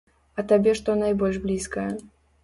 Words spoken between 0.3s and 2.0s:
А табе што найбольш блізкае?